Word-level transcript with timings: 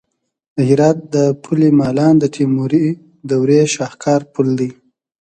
د 0.55 0.57
هرات 0.69 0.97
د 1.15 1.15
پل 1.43 1.59
مالان 1.79 2.13
د 2.19 2.25
تیموري 2.35 2.87
دورې 3.29 3.61
شاهکار 3.75 4.21
پل 4.33 4.47
دی 4.59 4.69